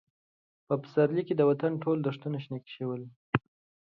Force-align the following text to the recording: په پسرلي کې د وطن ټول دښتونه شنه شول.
په 0.67 0.73
پسرلي 0.81 1.23
کې 1.27 1.33
د 1.37 1.41
وطن 1.49 1.73
ټول 1.83 1.97
دښتونه 2.01 2.37
شنه 2.43 2.59
شول. 2.75 3.01